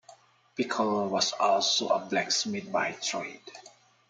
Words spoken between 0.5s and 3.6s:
Pickell was also a blacksmith by trade.